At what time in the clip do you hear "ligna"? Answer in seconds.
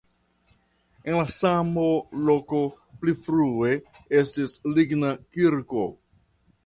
4.79-5.13